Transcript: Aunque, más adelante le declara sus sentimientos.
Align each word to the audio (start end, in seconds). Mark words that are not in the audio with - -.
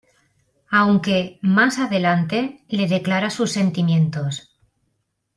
Aunque, 0.71 1.37
más 1.43 1.77
adelante 1.77 2.65
le 2.69 2.87
declara 2.87 3.29
sus 3.29 3.51
sentimientos. 3.51 4.57